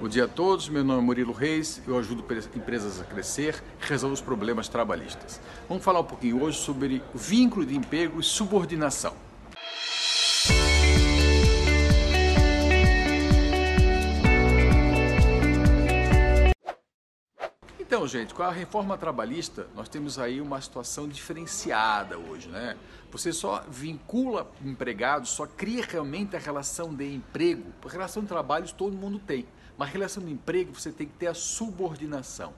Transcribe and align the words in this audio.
Bom 0.00 0.06
dia 0.06 0.26
a 0.26 0.28
todos, 0.28 0.68
meu 0.68 0.84
nome 0.84 1.00
é 1.00 1.04
Murilo 1.04 1.32
Reis, 1.32 1.82
eu 1.84 1.98
ajudo 1.98 2.24
empresas 2.54 3.00
a 3.00 3.04
crescer, 3.04 3.60
resolvo 3.80 4.14
os 4.14 4.20
problemas 4.20 4.68
trabalhistas. 4.68 5.40
Vamos 5.68 5.82
falar 5.82 5.98
um 5.98 6.04
pouquinho 6.04 6.40
hoje 6.40 6.56
sobre 6.56 7.02
vínculo 7.12 7.66
de 7.66 7.76
emprego 7.76 8.20
e 8.20 8.22
subordinação. 8.22 9.27
Então, 17.88 18.06
gente, 18.06 18.34
com 18.34 18.42
a 18.42 18.50
reforma 18.50 18.98
trabalhista, 18.98 19.66
nós 19.74 19.88
temos 19.88 20.18
aí 20.18 20.42
uma 20.42 20.60
situação 20.60 21.08
diferenciada 21.08 22.18
hoje, 22.18 22.46
né? 22.50 22.76
Você 23.10 23.32
só 23.32 23.64
vincula 23.66 24.46
empregados, 24.62 25.30
só 25.30 25.46
cria 25.46 25.82
realmente 25.82 26.36
a 26.36 26.38
relação 26.38 26.94
de 26.94 27.10
emprego. 27.14 27.72
A 27.82 27.88
relação 27.88 28.22
de 28.22 28.28
trabalhos 28.28 28.72
todo 28.72 28.94
mundo 28.94 29.18
tem. 29.18 29.48
Mas 29.78 29.88
relação 29.88 30.22
de 30.22 30.30
emprego 30.30 30.78
você 30.78 30.92
tem 30.92 31.06
que 31.06 31.14
ter 31.14 31.28
a 31.28 31.34
subordinação. 31.34 32.52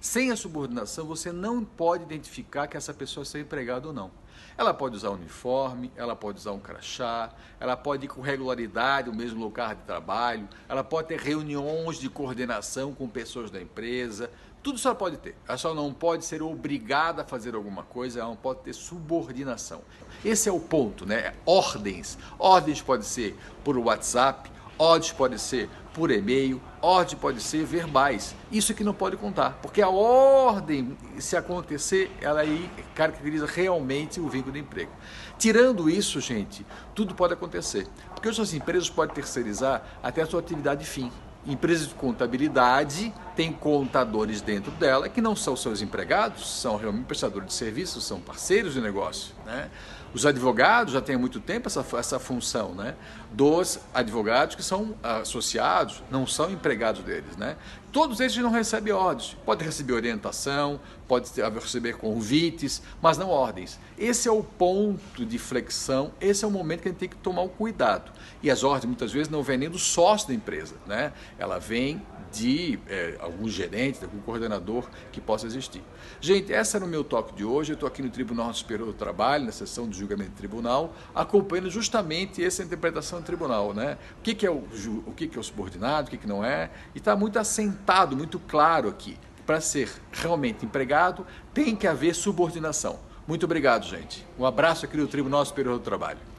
Sem 0.00 0.30
a 0.30 0.36
subordinação, 0.36 1.06
você 1.06 1.32
não 1.32 1.64
pode 1.64 2.04
identificar 2.04 2.66
que 2.66 2.76
essa 2.76 2.94
pessoa 2.94 3.24
é 3.34 3.38
empregada 3.38 3.88
ou 3.88 3.92
não. 3.92 4.10
Ela 4.58 4.72
pode 4.72 4.96
usar 4.96 5.10
uniforme, 5.10 5.92
ela 5.96 6.16
pode 6.16 6.38
usar 6.38 6.52
um 6.52 6.58
crachá, 6.58 7.30
ela 7.60 7.76
pode 7.76 8.06
ir 8.06 8.08
com 8.08 8.22
regularidade 8.22 9.10
no 9.10 9.16
mesmo 9.16 9.40
lugar 9.40 9.74
de 9.74 9.82
trabalho, 9.82 10.48
ela 10.68 10.82
pode 10.82 11.08
ter 11.08 11.20
reuniões 11.20 11.98
de 11.98 12.08
coordenação 12.08 12.94
com 12.94 13.06
pessoas 13.06 13.50
da 13.50 13.60
empresa. 13.60 14.30
Tudo 14.62 14.80
ela 14.82 14.94
pode 14.94 15.18
ter. 15.18 15.36
Ela 15.46 15.58
só 15.58 15.74
não 15.74 15.92
pode 15.92 16.24
ser 16.24 16.42
obrigada 16.42 17.22
a 17.22 17.24
fazer 17.24 17.54
alguma 17.54 17.82
coisa, 17.82 18.20
ela 18.20 18.30
não 18.30 18.36
pode 18.36 18.60
ter 18.60 18.72
subordinação. 18.72 19.82
Esse 20.24 20.48
é 20.48 20.52
o 20.52 20.58
ponto, 20.58 21.06
né? 21.06 21.34
Ordens. 21.44 22.18
Ordens 22.38 22.80
pode 22.80 23.04
ser 23.04 23.36
por 23.62 23.76
WhatsApp, 23.76 24.50
Ordens 24.78 25.12
pode 25.12 25.38
ser 25.38 25.70
por 25.96 26.10
e-mail, 26.10 26.60
ordem 26.82 27.16
pode 27.16 27.40
ser 27.40 27.64
verbais. 27.64 28.36
Isso 28.52 28.74
que 28.74 28.84
não 28.84 28.92
pode 28.92 29.16
contar, 29.16 29.58
porque 29.62 29.80
a 29.80 29.88
ordem, 29.88 30.94
se 31.18 31.38
acontecer, 31.38 32.14
ela 32.20 32.40
aí 32.40 32.70
caracteriza 32.94 33.46
realmente 33.46 34.20
o 34.20 34.28
vínculo 34.28 34.52
de 34.52 34.58
emprego. 34.58 34.92
Tirando 35.38 35.88
isso, 35.88 36.20
gente, 36.20 36.66
tudo 36.94 37.14
pode 37.14 37.32
acontecer. 37.32 37.88
Porque 38.14 38.28
as 38.28 38.52
empresas 38.52 38.90
podem 38.90 39.14
terceirizar 39.14 39.82
até 40.02 40.20
a 40.20 40.26
sua 40.26 40.40
atividade 40.40 40.84
fim. 40.84 41.10
Empresas 41.46 41.88
de 41.88 41.94
contabilidade 41.94 43.14
têm 43.36 43.52
contadores 43.52 44.40
dentro 44.40 44.70
dela 44.72 45.08
que 45.08 45.20
não 45.20 45.36
são 45.36 45.54
seus 45.54 45.82
empregados, 45.82 46.60
são 46.60 46.76
realmente 46.76 47.04
prestadores 47.04 47.48
de 47.48 47.54
serviços, 47.54 48.04
são 48.04 48.18
parceiros 48.18 48.72
de 48.72 48.80
negócio. 48.80 49.34
Né? 49.44 49.70
Os 50.14 50.24
advogados 50.24 50.94
já 50.94 51.02
têm 51.02 51.16
há 51.16 51.18
muito 51.18 51.38
tempo 51.38 51.68
essa, 51.68 51.84
essa 51.98 52.18
função 52.18 52.74
né? 52.74 52.94
dos 53.30 53.78
advogados 53.92 54.56
que 54.56 54.62
são 54.62 54.94
associados, 55.02 56.02
não 56.10 56.26
são 56.26 56.50
empregados 56.50 57.02
deles. 57.02 57.36
Né? 57.36 57.56
Todos 57.92 58.18
eles 58.20 58.34
não 58.38 58.50
recebem 58.50 58.94
ordens. 58.94 59.36
Pode 59.44 59.62
receber 59.62 59.92
orientação, 59.92 60.80
pode 61.06 61.30
receber 61.60 61.98
convites, 61.98 62.80
mas 63.02 63.18
não 63.18 63.28
ordens. 63.28 63.78
Esse 63.98 64.26
é 64.28 64.32
o 64.32 64.42
ponto 64.42 65.26
de 65.26 65.38
flexão, 65.38 66.10
esse 66.18 66.42
é 66.42 66.48
o 66.48 66.50
momento 66.50 66.80
que 66.80 66.88
a 66.88 66.90
gente 66.90 67.00
tem 67.00 67.08
que 67.10 67.16
tomar 67.16 67.42
o 67.42 67.50
cuidado. 67.50 68.10
E 68.42 68.50
as 68.50 68.64
ordens 68.64 68.86
muitas 68.86 69.12
vezes 69.12 69.28
não 69.28 69.42
vêm 69.42 69.58
nem 69.58 69.68
do 69.68 69.78
sócio 69.78 70.28
da 70.28 70.34
empresa, 70.34 70.76
né? 70.86 71.12
ela 71.38 71.58
vem 71.58 72.02
de 72.32 72.78
é, 72.88 73.18
algum 73.26 73.48
gerente, 73.48 74.02
algum 74.02 74.18
coordenador 74.20 74.88
que 75.12 75.20
possa 75.20 75.46
existir. 75.46 75.82
Gente, 76.20 76.52
esse 76.52 76.76
era 76.76 76.84
o 76.84 76.88
meu 76.88 77.04
toque 77.04 77.34
de 77.34 77.44
hoje. 77.44 77.72
Eu 77.72 77.74
estou 77.74 77.86
aqui 77.86 78.02
no 78.02 78.10
Tribunal 78.10 78.52
Superior 78.54 78.86
do 78.86 78.94
Trabalho, 78.94 79.44
na 79.44 79.52
sessão 79.52 79.88
de 79.88 79.98
julgamento 79.98 80.30
de 80.30 80.36
tribunal, 80.36 80.94
acompanhando 81.14 81.70
justamente 81.70 82.42
essa 82.42 82.62
interpretação 82.62 83.20
do 83.20 83.24
tribunal. 83.24 83.74
Né? 83.74 83.98
O 84.18 84.22
que, 84.22 84.34
que 84.34 84.46
é 84.46 84.50
o, 84.50 84.64
o 85.06 85.12
que, 85.14 85.26
que 85.26 85.36
é 85.36 85.40
o 85.40 85.44
subordinado, 85.44 86.08
o 86.08 86.10
que, 86.10 86.16
que 86.16 86.26
não 86.26 86.44
é, 86.44 86.70
e 86.94 86.98
está 86.98 87.14
muito 87.14 87.38
assentado, 87.38 88.16
muito 88.16 88.38
claro 88.38 88.88
aqui. 88.88 89.16
Para 89.44 89.60
ser 89.60 89.88
realmente 90.12 90.64
empregado, 90.64 91.24
tem 91.54 91.76
que 91.76 91.86
haver 91.86 92.14
subordinação. 92.14 92.98
Muito 93.28 93.44
obrigado, 93.44 93.84
gente. 93.84 94.26
Um 94.38 94.44
abraço 94.44 94.84
aqui 94.84 94.96
do 94.96 95.06
Tribunal 95.06 95.44
Superior 95.44 95.78
do 95.78 95.84
Trabalho. 95.84 96.35